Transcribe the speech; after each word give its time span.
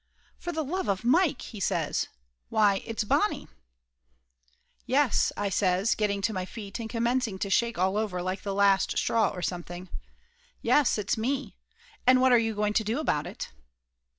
"For 0.39 0.51
the 0.51 0.63
love 0.63 0.89
of 0.89 1.03
Mike!" 1.05 1.41
he 1.53 1.59
says. 1.59 2.07
"Why, 2.49 2.81
it's 2.85 3.03
Bon 3.03 3.29
nie!" 3.29 3.47
"Yes!" 4.87 5.31
I 5.37 5.49
says, 5.49 5.93
getting 5.93 6.23
to 6.23 6.33
my 6.33 6.43
feet 6.43 6.79
and 6.79 6.89
commencing 6.89 7.37
to 7.37 7.51
shake 7.51 7.77
all 7.77 7.95
over 7.97 8.19
like 8.23 8.41
the 8.41 8.55
last 8.55 8.97
straw 8.97 9.29
or 9.29 9.43
something. 9.43 9.89
"Yes, 10.59 10.97
it's 10.97 11.19
me. 11.19 11.55
And 12.07 12.19
what 12.19 12.31
are 12.31 12.39
you 12.39 12.55
going 12.55 12.73
to 12.73 12.83
do 12.83 12.99
about 12.99 13.27
it?" 13.27 13.51